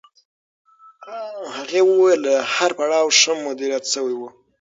هغې 1.55 1.81
وویل 1.89 2.23
هر 2.55 2.71
پړاو 2.77 3.15
ښه 3.19 3.31
مدیریت 3.45 3.85
شوی 3.93 4.15
و. 4.17 4.21